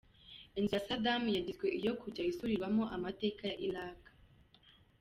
Inzu 0.57 0.73
ya 0.75 0.83
Saddam 0.87 1.23
yagizwe 1.37 1.65
iyo 1.79 1.91
kujya 2.01 2.27
isurirwamo 2.31 2.83
amateka 2.95 3.41
ya 3.51 3.55
Iraq. 3.67 3.99